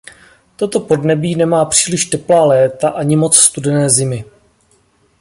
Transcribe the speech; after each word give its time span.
Toto 0.55 0.79
podnebí 0.79 1.35
nemá 1.35 1.65
příliš 1.65 2.05
teplá 2.05 2.45
léta 2.45 2.89
ani 2.89 3.15
moc 3.15 3.37
studené 3.37 3.89
zimy. 3.89 4.25